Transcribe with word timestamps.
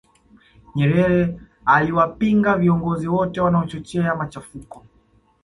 nyerere 0.75 1.39
aliwapinga 1.65 2.57
viongozi 2.57 3.07
wote 3.07 3.41
wanaochochea 3.41 4.15
machafuko 4.15 4.85